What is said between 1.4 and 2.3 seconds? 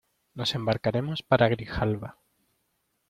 Grijalba: